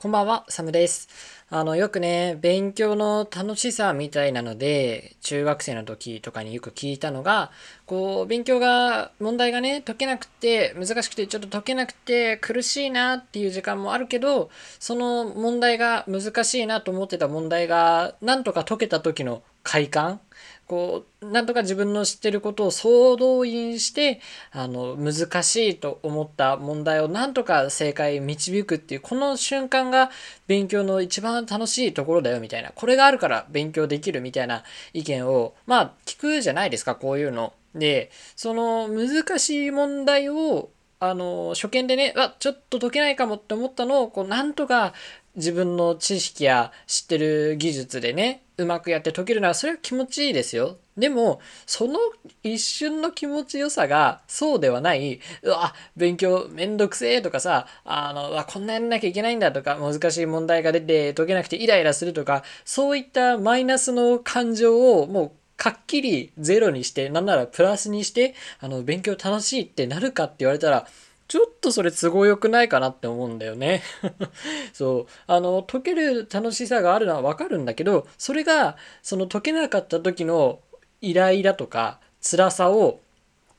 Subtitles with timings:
[0.00, 1.10] こんばんは、サムです。
[1.50, 7.50] あの、よくね、勉強の楽しさみたいなので、中学生の時とかによく聞いたのが、
[7.84, 20.22] こう、勉強が、問題がね、解けなくて、難しくて、ちょっと解けなくて、苦しいなっていう時間もあるけど、その問題が難しいなと思ってた問題が、なんとか解けた時の快感
[20.70, 24.20] こう、なんとか自分の知ってることを総動員して、
[24.52, 30.12] あの、難しいと思った問題をなんとか正解導くっていう、この瞬間が
[30.46, 37.52] 勉強の一番楽しいところだよみたいな、これがあるから勉強できるみたいな意見を、まあ、聞くじゃないですか、こういうの。
[37.74, 44.92] で、その難しい問題をあの、初見でね、あ、ちょっと解けないかもって思ったのを、こう、なんとか
[45.34, 50.78] 自分の知識や知ってる技術でね、うまくやって解けるのは、それは気持ちいいですよ。
[50.96, 51.98] でも、その
[52.42, 70.86] 一瞬の気持ちよさが、そうではない、うわ、勉強めんどくせえとかさ、あの、わ、こんなやんなきゃいけないんだとか、難しい問題が出て解けなくてイライラするとか、そういったマイナスの感情をもうかっきりゼロにして、なんならプラスにして、あの、勉強楽しいってなるかって言われたら、
[71.30, 73.84] ちょっとそれ都合良くないかなって思うんだよね
[74.74, 75.12] そう。
[75.28, 80.58] あの、解ける楽しさがあるのはわかるんだけど、それが、その解けなかった時の
[81.00, 82.98] イライラとか辛さを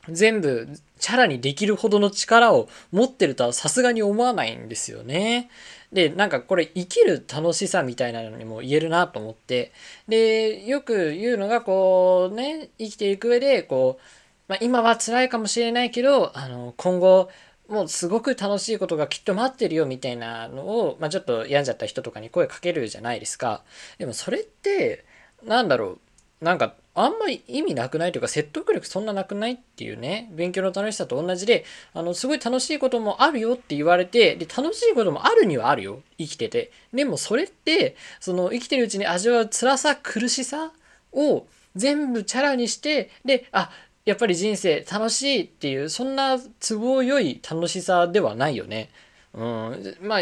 [0.09, 0.67] 全部
[0.99, 5.49] チャラにできるほどの力を持ってるとはさすがに思わないんですよね。
[5.93, 9.71] で、なんかこれ生きる楽しさみたいなのにも言えるなと思って。
[10.09, 14.03] で、よく言うのがこうね、生きていく上でこう、
[14.49, 17.29] まあ、今は辛いかもしれないけど、あの、今後
[17.71, 23.63] もうすごく楽しいことがきっと待ってるよみたいなのを、まあ、ちょっと病んじゃった人とかに声かけるじゃないですか。
[23.97, 25.05] でもそれって、
[25.45, 25.99] なんだろ
[26.41, 36.01] う、なんかあんまり意味なくないというか説得力そんななくないっていうね、勉強の楽しさと同じで、あの、すごい楽しいこともあるよって言われて、で、楽しいこともあるにはあるよ。
[36.17, 36.71] 生きてて。
[36.91, 40.73] でもそれって、その生きてるうちに味わう辛さ、苦しさ
[41.13, 43.71] を全部チャラにして、で、あ、
[44.05, 48.89] やっぱり人生楽しいっていうそんな都合良い楽しさではないよね。
[49.33, 50.21] うん、まあ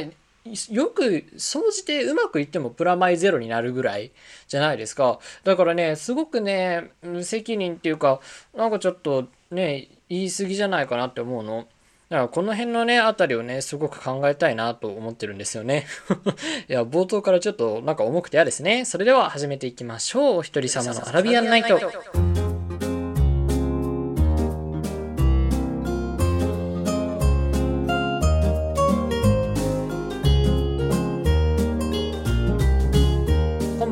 [0.70, 4.12] よく総じてうまくいってもプラマイゼロになるぐらい
[4.48, 5.20] じゃないですか。
[5.44, 8.20] だからね、すごくね、無責任っていうか、
[8.56, 11.68] なんかちょっとね、言い過ぎじゃないかなって思うの。
[12.09, 15.86] だからこの辺のね、あたりをね、すごく考えたいなと思ってるんですよね。
[16.68, 18.86] いや、冒頭からちょっとなんか重くて嫌ですね。
[18.86, 20.38] それでは始めていきましょう。
[20.38, 22.49] お一人様のアラビアンナイト。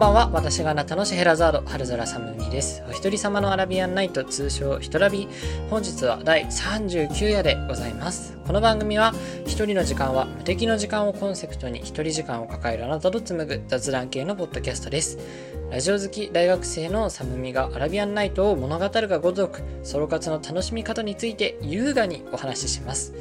[0.08, 0.30] ばんは。
[0.32, 2.84] 私があなたのシヘラザード春空サムミです。
[2.88, 5.28] お一人様のアラビアンナイト通称ひとラビ。
[5.70, 8.38] 本日は第39夜でございます。
[8.46, 9.14] この番組は
[9.46, 15.18] 一人の時間は無敵の時間をコンセプトに一人時間を抱えるあなたと紡ぐ雑談系のポッドキャストです。
[15.70, 23.14] ラジオ好き大学生のサムミがアラビアンナイトを物語るがごとくソロ活の楽しみ方について優雅にお話しします。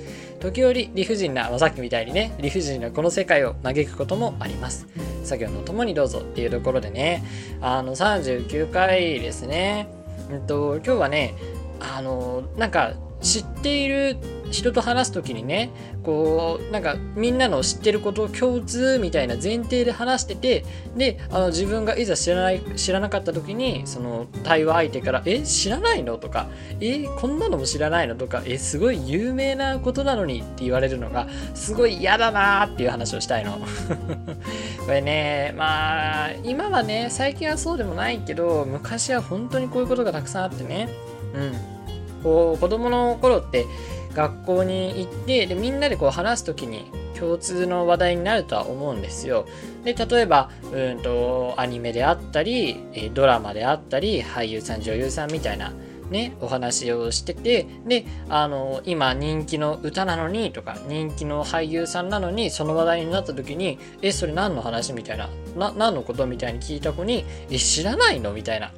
[0.46, 4.86] 時折理不尽な、まあ、さっきみたいにね理不尽なこの世界を嘆くこともあります。
[5.24, 7.24] 作業のともにどうぞっていうところでね
[7.60, 9.88] あの39回ですね。
[10.30, 11.34] うんと今日はね
[11.80, 12.94] あのなんか
[13.26, 14.16] 知っている
[14.52, 15.70] 人と話す時にね
[16.04, 20.64] こうなんかみんなの知ってることを共通みたいな前提で話してて
[20.96, 26.46] であの自分がいざ知らない知らなかった時にその対話相手から「え知らないの?」とか
[26.80, 33.58] 「えこんなのも知らないの?」とか「えすごい有名なことなのに」って言われるのがすごい嫌だなっていう話をしたいの。
[34.86, 40.88] これねまあ今はね最近はそうでもないけど昔は本当にこういうことがたくさんあってね
[41.34, 41.75] うん
[42.22, 43.66] こう子供の頃って
[44.14, 49.46] 学校に行ってでみんなでこう話す時に共通の話題になるとは思うんですよ。
[49.84, 55.72] で例えばうんとアニメであったりドラマであったり俳優さん女優さんみたいな
[56.10, 65.28] ね、お話をしててであの今人気の歌なのにとか人気の俳優さんなのにその話題になった時に「えそれ何の話?」みたいな
[65.58, 68.70] 「な何のこと?」みたいに聞いた子に「え知らないの?」みたいな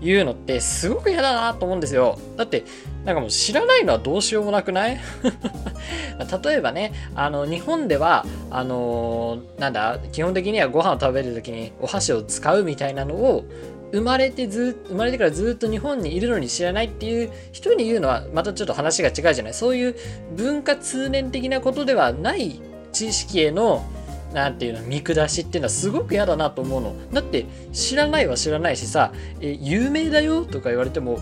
[0.00, 2.18] 言うのってすごく嫌だなと思うんですよ。
[2.36, 2.64] だって、
[3.04, 4.98] なんかもう知らないのはどうしようもなくない？
[6.44, 13.44] 例えばね、あの、日本では、あのー、なんだ、基本的にはご飯を食べるときにお箸を使うみたいなのを、
[13.92, 19.54] 生まれてず生まれてからずっと日本にいるのに知らないっていう人に言うのはまたちょっと話が違うじゃない？
[19.54, 19.96] そういう
[20.36, 22.60] 文化通念的なことではない
[22.92, 23.84] 知識への
[24.32, 26.94] なんていうの見下しっていうのはすごく嫌だなと思うの。
[27.12, 31.18] だって知らないは知らないしさえ有名だよとか言われても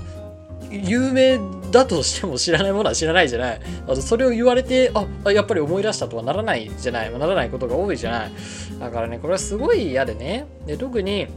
[0.70, 1.38] 有名
[1.70, 3.60] だとしても知らないものは知らないじゃない。
[3.86, 4.92] あとそれを言われて
[5.24, 7.12] あやっぱり思い出したとはならないじゃない。
[7.12, 8.30] ならないことが多いじゃない。
[8.78, 10.46] だからねこれはすごい嫌でね。
[10.66, 11.28] で特に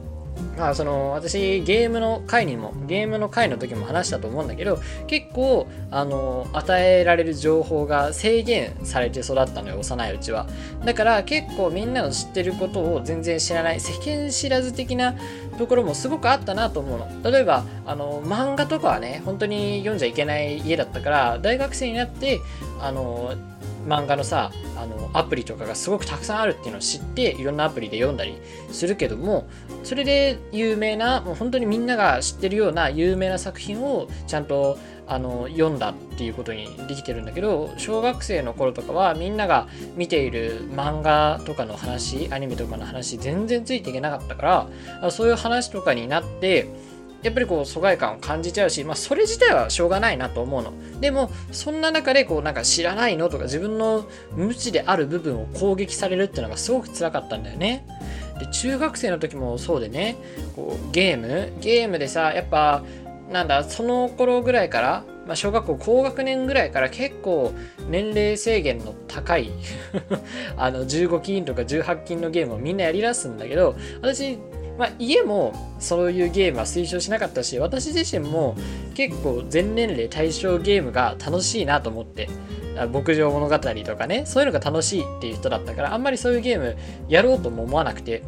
[0.57, 10.47] まあ、その私ゲームの回にもゲームの回の時も話したと思うんだけど結構あの与えられる情報が制限されて育ったのよ幼いうちは。
[10.85, 15.15] だから結構みんなの知ってることを全然知らない世間知らず的な
[15.57, 17.31] ところもすごくあったなと思うの。
[17.31, 22.39] 例えばあの漫画とかはね本当に読んじゃいけない家だったから大学生になって
[22.79, 23.33] あの
[23.87, 28.37] 漫画のさあのアプリとかがすごくたくさんあるっていうのを知っていろんなアプリで読んだり
[28.71, 29.47] するけども
[29.83, 39.67] それで有名なもう本当にみんなが知ってるような有名な作品をちゃんとあの読んだっていうことにできてるんだけど小学生の頃とかはみんなが
[39.97, 44.69] 見ている漫画とかの話アニメとかの話全然ついていけなかったか
[45.01, 46.69] らそういう話とかになって
[47.23, 50.73] やっぱりこう疎外感を感じちゃうし、まあ、それ自体はしょうがないなと思うの。
[50.99, 57.85] でも、そんな中で、こう、なんか知らないのとか、自分の無知である部分を攻撃されるっていうのがすごく辛かったんだよね。
[58.39, 60.15] で、中学生の時もそうでね、
[60.55, 62.83] こう、ゲームゲームでさ、やっぱ、
[63.31, 67.53] なんだ、その頃ぐらいから、まあ、小学校高学年ぐらいから結構
[67.89, 69.51] 年齢制限の高い
[70.57, 74.39] あの15金とか18金のゲームをみんなやりだすんだけど私
[74.81, 78.55] まあ、家もそういうゲームは推奨しなかったし私自身も
[78.95, 82.27] 結構全年齢対象ゲームが楽しいなと思って
[82.91, 86.75] 牧場物語とかねそういうのが楽しいっていう人だったからあんまりそういうゲーム
[87.07, 88.23] やろうとも思わなくて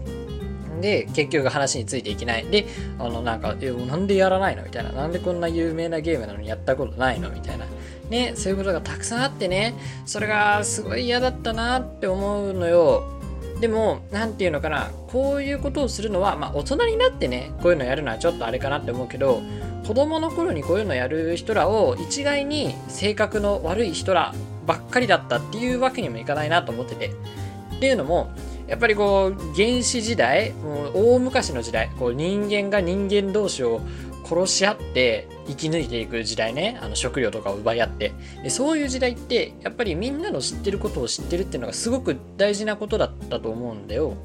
[0.79, 2.45] で結局話についていけない。
[2.45, 2.67] で
[2.99, 4.91] あのなんかえなんでやらないのみたいな。
[4.91, 7.65] なんでこんな有名なゲームなのにやったことないのみたいな。
[8.09, 9.75] ねそういうことがたくさんあってね
[10.05, 13.12] それがすごい嫌だったなって思うのよ。
[13.63, 19.41] でも、何て言うのかな、こういうことをするのは、まあ、大人になってね、こういうのやるのはちょっとあれかなって思うけど、
[19.87, 24.35] 子供の頃にこういうのやる人らを一概に性格の悪い人ら
[24.67, 27.11] ばっかりだったっていうわけにもいかないなと思ってて。
[27.77, 28.31] っていうのも、
[28.67, 33.79] やっぱりこう、原始時代、もう大昔の時代、こう人間が人間同士を
[34.23, 36.79] 殺し合って生き抜いていく時代ね。
[36.81, 38.13] あの食料とかを奪い合って。
[38.43, 44.15] でそういう時代ってやっぱりみんなの知ってることを知ってるっていうのがすごく大事なことだったと思うんだよ。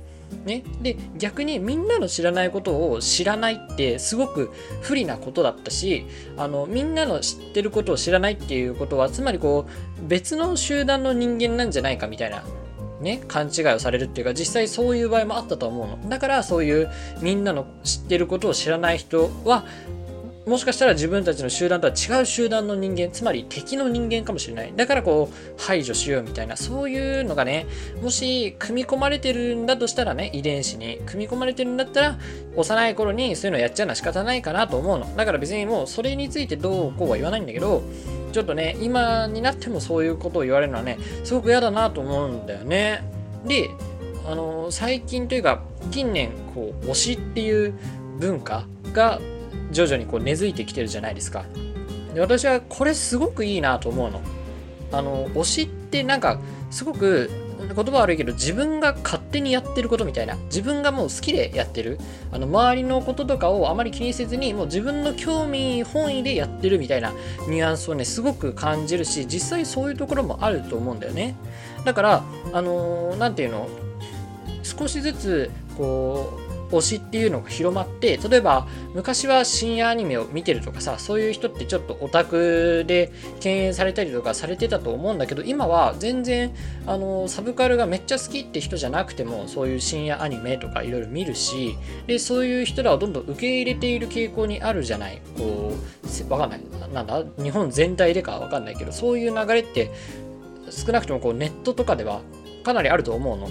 [0.45, 4.51] ね、で逆にみんなの知らないことを知らないってすごく
[4.83, 6.05] 不利なことだったし
[6.37, 9.67] あのみんなの知ってることを知らないっていうことはつまりこ
[9.99, 12.45] う別の集団の人間なんじゃないかみたいな
[13.01, 16.91] ね、勘違いをされるっていうか実際そういう場合もあったと思うのだからそういう
[17.21, 19.65] みんなの知ってることを知らない人は
[20.49, 24.73] もしかしたら自分たちの集団とは違う集団の人間、つまり敵の人間かもしれない。
[24.75, 27.67] だからこう、排除しようみたいな、そういうのがね、
[28.03, 32.19] もし組み込まれてるんだとしたらね、遺伝子に組み込まれてるんだったら、
[32.57, 35.15] 幼い頃にそういうのやっちゃうのは仕方ないかなと思うの。
[35.17, 37.83] だから別にもうそれについてどうこうは言わないんだけど、
[38.33, 43.03] ちょっとね、今になってもそういうことを言われるのはね、すごく嫌だなと思うんだよね。
[43.47, 43.71] で、
[44.29, 47.73] あの最近というか近年こう推しっていう
[48.19, 49.21] 文化が
[49.71, 51.47] 徐々にこう根付いてきてるじゃないですか。
[52.13, 54.21] で私はこれすごくいいなと思うの。
[54.93, 56.41] あの推しってなんか
[56.71, 57.31] すごく
[57.75, 60.37] 言葉悪いけど自分が勝手にやってることみたいな。
[60.47, 61.99] 自分がもう好きでやってる。
[62.33, 67.13] あの周りのこととかをあまり気にせずにもう自分の興味本位でやってるみたいな。
[67.49, 71.37] ニュアンスをねすごく感じるし実際そういうところもあると思うんだよね。
[71.85, 73.69] だからあの何、ー、て言うの？
[74.63, 83.11] 少しずつこう推しっていうのが広まって例えば昔は深夜アニメを見てるとかさそういう人ってちょっとオタクで
[83.41, 86.55] 敬遠されたりとかされてたと思うんだけど今は全然
[86.87, 95.75] あのサブカルがめっちゃ好きって人じゃなくてもそういう深夜アニメとかいろいろ見るしでそういう人らをどんどん受け入れている傾向にあるじゃないこ
[96.29, 96.61] うわかんない
[96.93, 97.23] なんだ？
[97.43, 99.91] 日本全体でかわかんないけどそういう流れって
[100.71, 102.21] 少なくともこうネットとかでは
[102.63, 103.49] かなりあると思うの。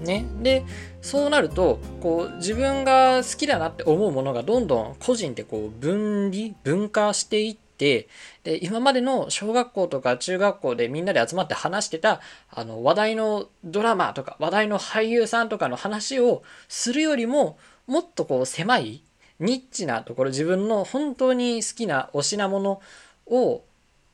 [0.00, 0.26] ね？
[0.42, 0.64] で、
[1.06, 8.08] そうなると、こう、自分が好きだなって思うものがどんどん個人でこう、分離、分化していって、
[8.42, 12.20] で、今までの小学校とか中学校でみんなで集まって話してた、
[12.50, 19.04] あの、話題のドラマとか、話題の俳優さんとかの話をするよりも、もっとこう、狭い、
[19.38, 22.80] ニッチなところ、自分の本当に好きな推しなもの
[23.26, 23.62] を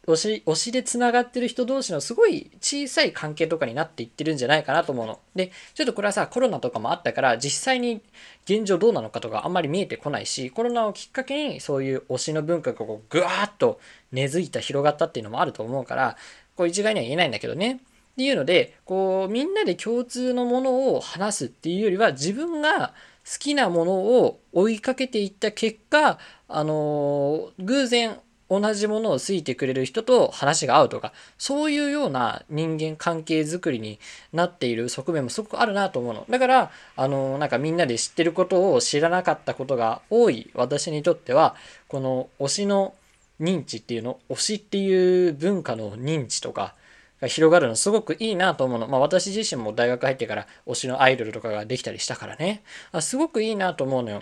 [0.06, 5.20] 推し、推しで繋がってる人同士のすごい小さい関係とかになっていってるんじゃないかなと思うの。
[5.36, 8.02] で、ちょっとこれはさ、コロナとかもあったから、実際に
[8.44, 13.78] 現状どうなのかとかあんまり見えてこないし、コロナをきっかけにそういう推しの文化がこうぐわーっと
[14.10, 16.16] 根付いた、広がったっていうのもあると思うから、
[16.56, 17.80] こう一概には言えないんだけどね。
[18.12, 22.92] っていうので、こう、みんなで共通のものを話すっていうよりは、自分が
[23.24, 26.18] 好きなものを追いかけていった結果、
[26.48, 28.18] あのー、偶然
[28.60, 33.98] 同じものを好いてくれる人と話が合うとか、そういうような人間関係づくりに
[34.32, 36.26] なっている側面もすごくあるなと思うの。
[36.28, 41.56] だから、あの、なんかみんなで知ってることを知らなかったことが多い私にとっては、
[41.88, 42.94] この推しの
[43.40, 46.74] 認知っていうの、推しっていう文化の認知とか、
[47.22, 48.88] が広がるのすごくいいなと思うの。
[48.88, 52.64] まあ私自身も大学入ってから推しのアイドルとかができたりしたからね。
[52.90, 54.20] あすごくいいなと思うのよ。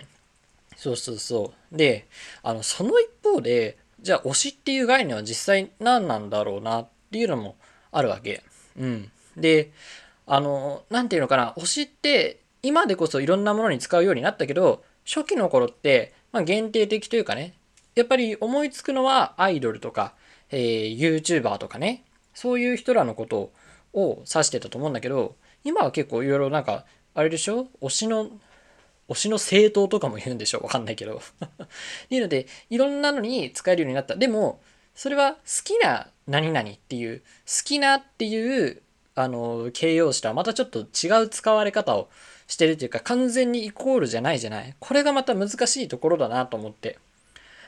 [0.77, 1.77] そうそうそう。
[1.77, 2.07] で、
[2.43, 7.55] あの、その一方で、じゃあ推しっていう概念は実際何なんだろうなっていうのも
[7.91, 8.43] あるわけ。
[8.79, 9.11] うん。
[9.37, 9.71] で、
[10.25, 17.53] あの、なんていうのかな、推しって今でこそいろんなものに使うようになったけど、初期の頃って、まあ、限定的というかね、
[17.95, 20.13] やっぱり思いつくのはアイドルとか、
[20.49, 22.03] えー、YouTuber とかね、
[22.33, 23.51] そういう人らのこと
[23.93, 27.67] を指してたと思うんだけど、今は結構いろいろなんか、あれでしょ？
[27.81, 28.29] 推しの
[29.11, 31.67] 推しの政党とかも言うんでしょうわかんないけど っ
[32.09, 34.15] ていうので、いろんなのに使えるようになった。
[34.15, 34.61] でも、
[34.95, 38.81] それは好きな何々っていう、好きなっていう、
[39.15, 42.09] あの、形容詞とはまたちょっと違う使われ方を
[42.47, 44.75] してるというか、完全にイコールじゃないじゃない。
[44.79, 46.99] これがまた難しいところだなと思って。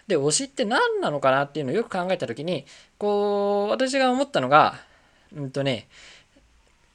[0.07, 2.65] で、推しって何なのかなっていうのをよく考えた時に、
[2.97, 4.81] こう、私が思ったのが、
[5.35, 5.87] うんとね、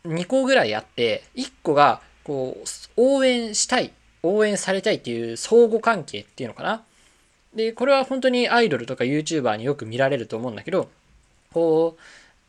[0.04, 2.64] 2個ぐらいあって、1個が、こう、
[2.96, 6.82] 応援したい応援されたいっていう相互関係っていうのかな？
[7.54, 10.88] で、これは本当にアイドルとか YouTuber によく見られると思うんだけど、
[11.52, 12.00] こう、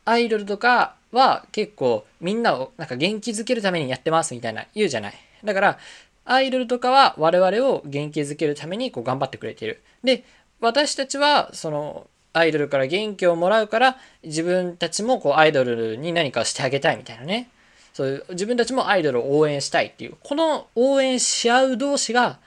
[0.06, 5.14] アイドルとかは結構みんなをなんか元気づけるためにやってますみたいな言うじゃない。
[5.44, 5.80] だから、
[6.26, 9.82] アイドルとかは我々を元気づけるためにこう頑張ってくれている。
[10.04, 10.24] で、
[10.60, 17.50] 私たちはそのアイドルから元気をもらうから自分たちもこうアイドルに何かしてあげたいみたいなね。
[17.94, 22.40] そういう自分たちもアイドルを応援したいっていう、この応援し合う同士が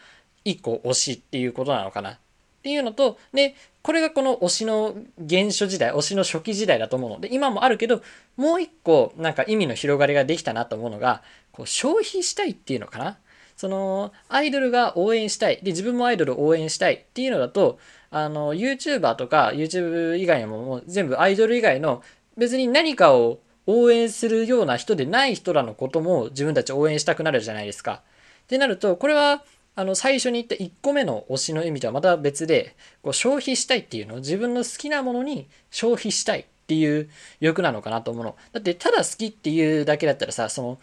[0.44, 2.12] 一個推しっていうことなのかな。
[2.12, 2.16] っ
[2.62, 4.94] ていうのと、で、これがこの推しの
[5.28, 7.20] 原初時代、推しの初期時代だと思うの。
[7.20, 8.02] で、今もあるけど、
[8.36, 13.18] もう一個なんか意味の広がりができたなと思うのが、こう消費したいっていうのかな。
[13.56, 15.56] その、アイドルが応援したい。
[15.56, 17.78] で、自分もアイドルを応援したいっていうのだと、
[18.10, 22.02] あの、YouTuber とか YouTube 以外にももう全部アイドル以外の
[22.36, 28.02] 別に何かを応援するような人でない人らのことも自分たち応援したくなるじゃないですか。
[28.44, 37.08] ってなると、これはあの最初に言った1個目の推しの意味とはまた別で、こう消費したいっていうのを自分の好きなものに消費したいっていう
[37.40, 38.36] 欲なのかなと思うの。
[38.52, 40.80] だってただ好きっていうだけだったらさ、その好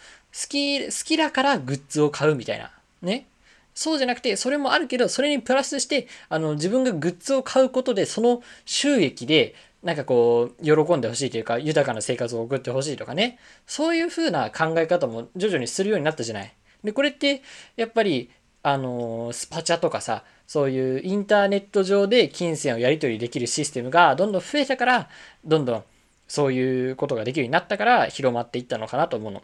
[0.48, 2.72] き、好きだからグッズを買うみたいな。
[3.02, 3.28] ね。
[3.76, 13.40] そうじゃなくて、それもあるけど、それにプラスして、あの、自分がグッズを買うことで、その収益で、なんかこう、喜んでほしいというか、豊かな生活を送ってほしいとかね。
[13.66, 16.54] そういうふうな考え方も徐々にするようになったじゃない。
[16.84, 17.42] で、これって、
[17.78, 18.30] やっぱり、
[18.62, 25.10] あの、スパチャとかさ、そういうインターネット上で金銭をやり取りできるシステムがどんどん増えたから、
[25.46, 25.84] どんどん
[26.28, 29.44] そういうことができるようになったから広まっていったのかなと思うの。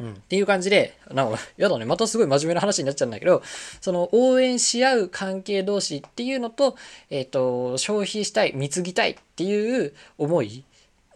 [0.00, 3.42] うん、っていう感じで、なんか、やだね、またすごい真面目な話になっちゃうんだけど、
[3.80, 6.76] その応援し合う関係同士っていうのと、
[7.10, 10.64] えっ、ー、と、消費したい、貢ぎたいっていう思い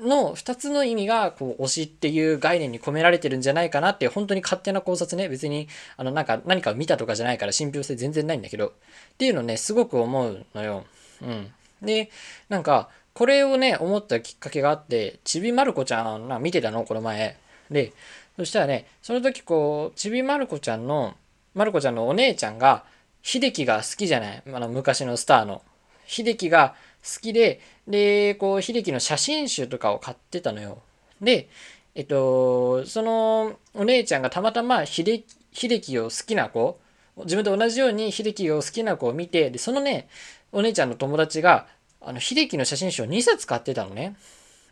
[0.01, 8.73] の2つの意味が、こう、推しっていう概念に込められてるんじゃないかなって、本当に勝手な考察ね、別に、あの、なんか、何かを見たとかじゃないから信憑性全然ないんだけど、っ
[9.17, 10.85] ていうのね、すごく思うのよ。
[11.23, 11.53] うん。
[11.83, 12.11] で、
[12.49, 17.37] なんか、これをね、思ったきっかけがあって、ちびまる子ちゃん、な見てたのこの前。
[17.71, 17.93] で、
[18.37, 21.15] そしたらね、その時こう、ちびまる子ちゃんの、
[21.55, 22.85] まる子ちゃんのお姉ちゃんが、
[23.23, 25.63] 秀樹が好きじゃないあの、昔のスターの。
[26.07, 30.83] 秀樹が好きで、で、こう、秀樹の写真集とかを買ってたのよ。
[31.21, 31.49] で、
[31.95, 36.81] えっと、そのお姉ちゃんがたまたま秀樹を好きな子、
[37.25, 40.09] 自分と同じように秀樹を好きな子を見て、で、そのね、
[40.53, 41.67] お姉ちゃんの友達が、
[42.01, 44.17] あの、秀樹の写真集を2冊買ってたのね。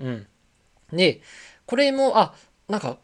[0.01, 0.27] うん。
[0.93, 1.21] で、
[1.67, 2.35] これも、あ、
[2.69, 2.97] なんか、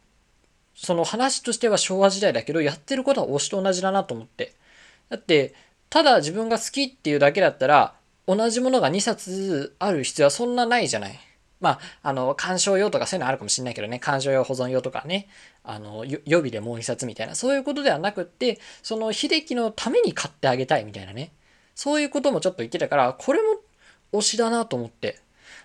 [0.77, 4.55] その話としては昭和時代だけど、やってることは推しと同じだなと思って。
[5.09, 5.55] だって、
[5.89, 7.95] ただ自分が好きっていうだけだったら、
[8.27, 11.19] 同じものが2冊ある必要はそんなないじゃない。
[11.61, 15.29] まあ、あの、鑑賞用とかそういうのあるかもしれないけどね、鑑賞用、保存用とかね、
[15.65, 21.33] あの、予備でもう一冊みたいな、そういうことではなくって、その秀樹のために買ってあげたいみたいなね、
[21.75, 23.61] そういうこともちょっと言ってたから、これも
[24.13, 25.19] 推しだなと思って。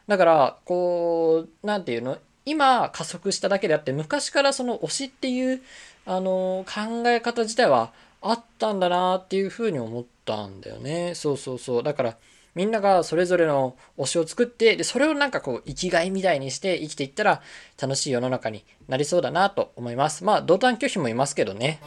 [0.08, 5.62] だから、こう、なんていうの、今加速しただけであって昔からその推しっていう
[6.06, 11.14] あの考え方自体はあったんだなっていうふうに思ったんだよね。
[11.16, 11.84] そうそうそう。
[11.84, 12.18] だから
[12.54, 17.42] みんながそれぞれの推しを作ってでそれをなんかこう生きがいみたいにして生きていったら
[17.82, 20.24] 楽しい世の中になりそうだなと思います。
[20.24, 21.80] まあ同担拒否もいますけどね。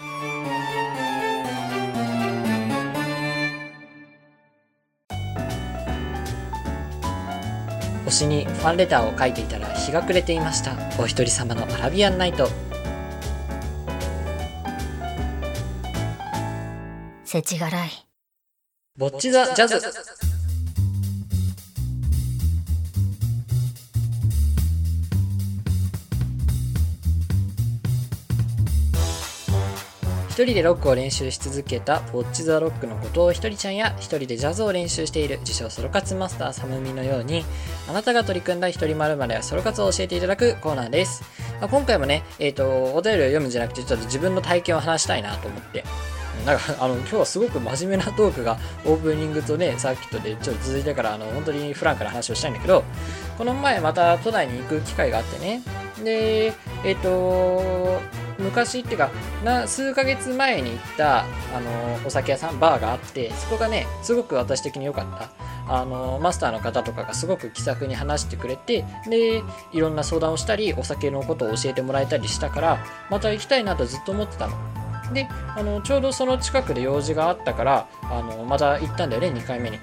[8.14, 10.76] 星にファンレターを書いていたら日が暮れていました。
[11.00, 12.48] お一人様のアラビアンナイト。
[17.24, 17.90] せちがらい。
[18.96, 20.23] ぼっちザ・ジャズ
[30.42, 37.44] 人でロックを練習し続けたボッチ・ザ・ロックの後藤ひとりちゃんや一人でジャズを練習している自称ソロ活マスターサムミのように
[37.88, 41.22] あなたが取り組んだ一人〇〇やソロ活を教えていただくコーナーです。
[41.60, 45.84] ま今回もね、えっ、ー、とお便りを読むんじゃなくてちょっと自分の体験を話したいなと思って。
[46.44, 52.82] なんかあの今日はすごく真面目なトークがオープニングとねサーキットでちょっと続いてからあの本当にフランクな話をしたいんだけど
[53.38, 55.62] この前また都内に行く機会があってね。
[56.02, 56.52] で
[56.84, 59.10] えっ、ー、と昔っていうか
[59.44, 61.24] な数ヶ月前に行ったあ
[61.60, 65.54] のお酒屋さんバーがあってそこがねすごく私的に良かった。
[65.66, 74.54] あのマスターの方とかがすごく気さくに話してくれてでいろんな相談をしたりお酒のことを教えてもらえたりしたからまた行きたいなとずっと思ってたの。
[75.12, 79.78] であのちょうどその近くで用事があったからあのまた行ったんだよね2回目に。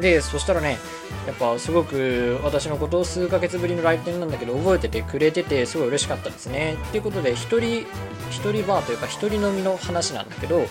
[0.00, 0.78] でそしたらね
[1.26, 6.76] やっぱすごく私のことを数ヶ月ぶりの来店なんだけど覚えててくれててすごい嬉しかったですね。
[6.88, 7.86] っていうことで一人
[8.30, 10.66] 一人バーというか一人飲みの話なんだけど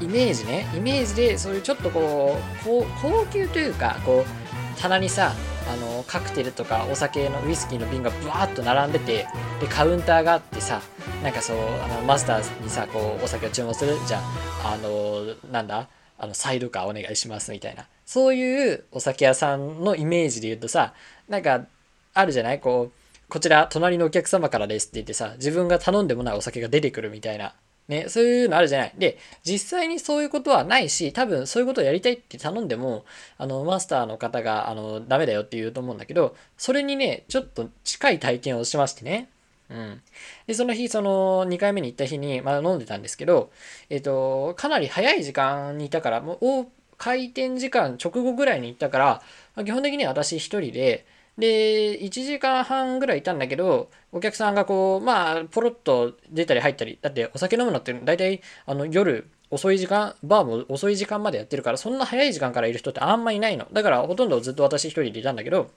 [0.00, 2.66] イメージねイメージでそういうちょっとこう
[3.02, 5.32] 高級というかこう棚にさ
[5.70, 9.26] あのカクテルとかお酒のウイスキーの瓶がブワーッと並んでて
[9.60, 10.80] でカウンターがあってさ
[11.22, 14.20] なんかそうあのマスターにさこうお酒を注文するじゃ
[14.64, 15.88] ああのなんだ
[16.20, 20.94] あのサイドカーお願いしますみたいなそういうお酒屋さんのイメージで言うとさ
[21.28, 21.66] なんか
[22.14, 22.60] あるじゃない？
[22.60, 27.54] こうこちら隣のお客様からですって言ってさ自分が頼んでもないお酒が出てくるみたいな
[27.88, 28.92] ね、そういうのあるじゃない？
[28.96, 33.04] で、実際にそういうことはないし、多分そういうことをやりたいって頼んでも、
[33.36, 39.28] あの、マスターの方が、あの、ダメだよって言うと思うんだけど、それにね、ちょっと近い体験をしましてね。
[39.70, 40.02] うん。
[40.46, 43.50] で、その日、その2回目に行った日に、まだ飲んでたんですけど、
[43.88, 46.66] えっ、と、かなり早い時間にいたから、もう、
[46.98, 49.22] 開店時間直後ぐらいに行ったから
[49.56, 51.06] ま、基本的には私一人で、
[51.38, 63.66] で、1時間半ぐらいいたんだけど、お客さんがこう、まあ、ポロッと出たり入ったり、だってお酒飲むのって大体、あの、夜、遅い時間、バーも遅い時間までやってるから、そんな早い時間からいる人ってあんまいないの。
[63.72, 65.70] だから、ほとんどずっと私一人でいたんだけど、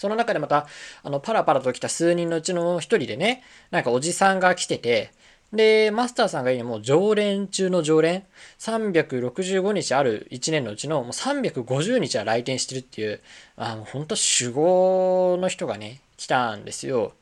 [0.00, 0.66] その中でまた、
[1.02, 5.12] あの、パラパラと来た数人のうちの一人でね、なんかおじさんが来てて、
[5.52, 8.24] で、マスターさんが言うにもう常連中の常連、
[8.60, 13.20] 365日ある1年のうちのもう350日は来店してるっていう、
[13.56, 17.12] あの、本当守護の人がね、来たんですよ。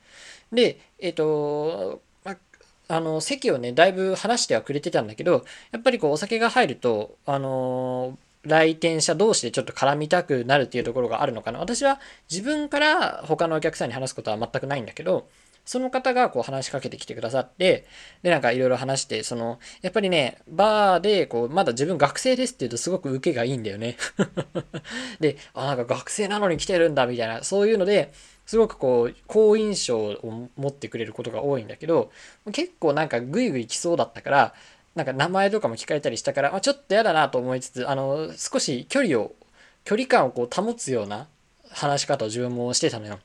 [0.53, 2.37] で、えっ、ー、と、ま、
[2.87, 11.59] あの、席をね、だいぶ話してはくれてたんだけど、やっぱりこう、お酒が入ると、あの来店者同士でちょっと絡みたくなるっていうところがあるのかな。
[11.59, 15.29] 私は自分から他のお客さんに話すことは全くないんだけど、
[15.68, 17.87] その方がこう話しかけてきてくださって、
[18.22, 23.98] で、なんかいろいろ話して、その、やっぱりね、バーで、こう、まだ自分学生ですって言うとすごく受けがいいんだよね。
[25.20, 28.12] で、あ、なんか学生なのに来てるんだ、みたいな、そういうので、
[28.46, 32.12] すごくこう、好印象を持ってくれることが多いんだけど、
[32.51, 34.55] 結構なんかグイグイ来そうだったから、
[34.99, 39.33] なんか名前とかも聞かれたりしたから、あ、ちょっと嫌だなと思いつつ、あの、少し距離を、
[39.85, 41.29] 距離感をこう保つような
[41.71, 43.21] 話し方を自分もしてたのよ。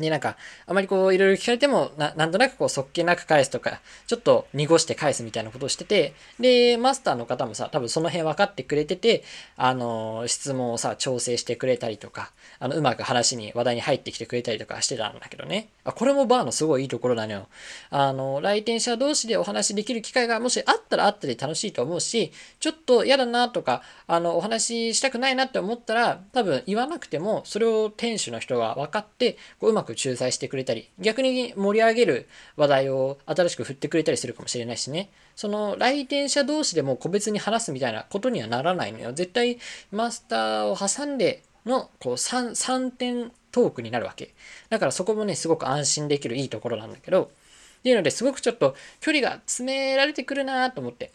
[0.00, 9.24] で、なんか、あまりこう、いろいろ聞かれても、ななんとなくこう、そっけなく返すとか、ちょっと濁して返すみたいなことをしてて、で、マスターの方もさ、多分その辺分かってくれてて、
[9.56, 15.68] あの、質問をさ、調整してくれたりとか、あの、うまく話に、話題に入ってきてくれたりとかしてたんだけどね。
[15.84, 17.48] あ、これもバーのすごいいいところなのよ。
[17.90, 35.10] あの、来店者同士でお話できる機会がもしあったらあったで楽しいと思うし、ちょっと嫌だなとか、あの、お話ししたくないなって思ったら、多分言わなくても、それを店主の人が分かって、こううまく仲裁してくれたり、逆に盛り上げる話題を新しく振ってくれたりするかもしれないしね。
[35.36, 39.12] その来店者同士でも個別に話すみたいなことにはならないのよ。
[39.12, 39.58] 絶対
[39.90, 44.34] マスターを挟んでのこう 3, 3点トークになるわけ。
[44.68, 47.30] だからそこもね、すごく安心できるいいところなんだけど、
[47.78, 51.12] っていうのですごくちょっと距離が詰められてくるなと思って。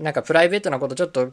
[0.00, 1.32] なんかプライベートなことちょっと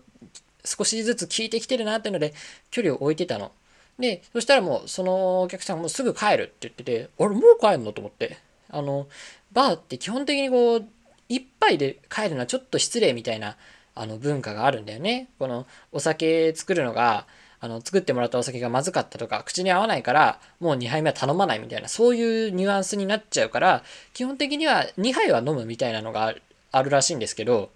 [0.66, 2.34] 少しずつ聞いてきてるなっていうので
[2.72, 3.52] 距離を置いてたの。
[4.00, 8.38] で、そしたらもう、そのお客さんもすぐ帰るって言ってて、あれ、もう帰るのと思って。
[8.70, 9.08] あの、
[9.52, 10.86] バーって基本的にこう、
[11.28, 13.58] 一杯で帰るのはちょっと失礼みたいな、
[13.96, 15.28] あの、文化があるんだよね。
[15.38, 17.28] この、お酒作るのが、
[17.60, 23.84] あの、作ってもらったお酒がまずかったとか、口に合わないから、もう2杯目は頼まないみたいな、そういうニュアンスになっちゃうから、
[24.14, 26.34] 基本的には2杯は飲むみたいなのが
[26.72, 27.72] あるらしいんですけど、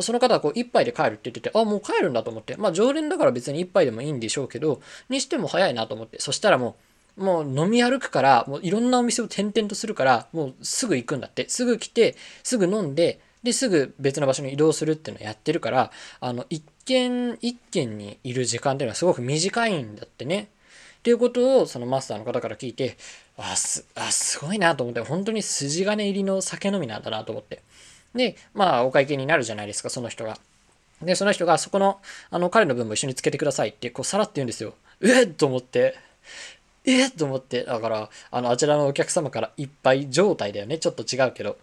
[0.00, 2.56] その方はこう1杯で帰るって言ってて、あ、もう帰るんだと思って。
[2.56, 6.20] まあ常連だから別に1杯でもいいんでしょうけど、にしても早いなと思って。
[6.20, 6.76] そしたらも
[7.18, 11.48] う、もう飲み歩くから、もういろんなお店を転々とするから、もうすぐ行くんだって。
[11.48, 20.50] すぐ来て、すぐ飲んで、で、すぐ別の場所に移動するっていうのをやってるから、あの、一軒一軒にいる時間っていうのはすごく短いんだってね。
[20.98, 22.98] っていうことをそのマスターの方から聞いて、
[23.38, 27.62] あ、す、あ、すごいなと思って、本当に筋金入りの酒飲みなんだなと思って。
[28.14, 30.38] で、まあ、お会計になるじゃないですか、その人が。
[31.02, 34.74] で、その人が、そこの、あの、彼の分も一緒につけてくださいって、こう、さらって言うんですよ。
[35.02, 35.26] えっ？
[35.28, 35.96] と思って、
[36.84, 37.10] えっ？
[37.10, 40.78] と思って、だから、あの、あちらのお客様からいっぱい状態だよね。
[40.78, 41.56] ちょっと違うけど。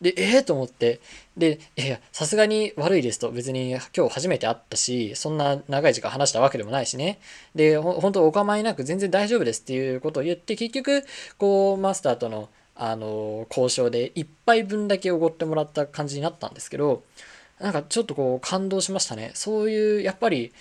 [0.00, 1.00] で、えー、と思って、
[1.36, 7.18] で、いや、さすがに悪いですと、別に今日初めて会ったし、そんな長い時間話したわけでもないしね。
[7.54, 11.04] で、ほ本当お構いなく全然大丈夫ですっていうことを言って、結局、
[11.36, 12.48] こう、マスターとの、
[12.82, 17.02] あの、交渉で1杯分だけおごってもらった感じになったんですけど、
[17.60, 19.32] なんかちょっとこう感動しましたね。
[19.34, 20.52] そういう、やっぱり、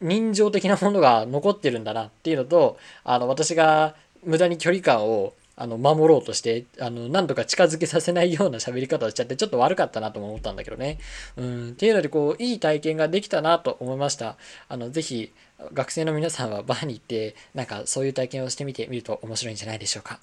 [0.00, 10.98] 人情的なものが残ってるんだなっていうのと、あの、私が無駄に距離感をあの、守ろうとして、あの、何とか近づけさせないような喋り方をしちゃって、ちょっと悪かったなとも思ったんだけどね。
[11.36, 14.36] うん、っていうので、こう、いい体験ができたなと思いました。
[14.68, 15.32] あの、ぜひ、
[15.72, 20.20] 学生の皆さんはバーに行って、なんかそういう体験をしてみてみると面白いんじゃないでしょうか。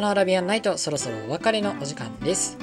[0.00, 2.58] のアラビアンナイト、そろそろお別れのお時間です。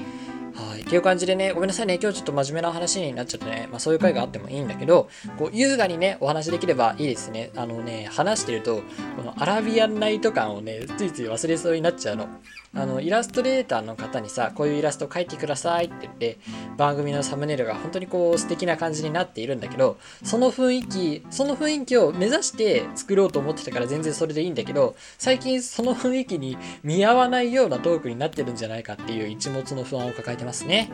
[0.86, 1.98] っていう感じでね、ごめんなさいね。
[2.00, 7.50] 今日ちょっと真面目な話になっちゃってね、まあそういう回があってもいいんだけど、こう、優雅にね、お話できればいいですね。
[7.56, 8.84] あのね、話してると、
[9.16, 12.28] このアラビアンナイト感をね、ついつい忘れそうになっちゃうの。
[12.78, 16.38] あのイラストレーターの方にさこういうイラスト描いてくださいって言って
[16.76, 30.90] 番組のサムネイルが本当にこう素敵な感じになっているんだけどその雰囲気その雰囲気を目指して作ろうと思ってたから全然それでいいんだけど最近その雰囲気に見合わないようなトークになってるんじゃないかっていう一物の不安を抱えてますねね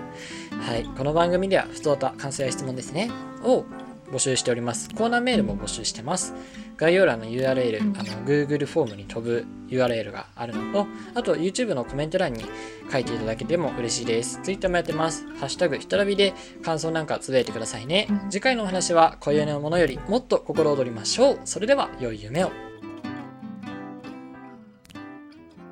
[0.68, 3.10] はいこの番組では不当た感想や質問ですね
[3.44, 3.66] を
[4.12, 4.90] 募集しております。
[4.94, 6.34] コーナーメールも募集してます。
[6.76, 12.44] 概要欄の URL、あの Google フォームに飛ぶ URL があるのと、あと YouTube のコメント欄に
[12.92, 14.42] 書いていただけても嬉しいです。
[14.44, 15.26] Twitter もやってます。
[15.38, 18.10] ハッシュタグひとらびで感想なんかつぶやいてくださいね。
[18.30, 21.40] 次回のお話は今宵のものよりもっと心躍りましょう。
[21.46, 22.52] それでは良い夢を。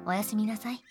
[0.06, 0.82] おやすみなさい。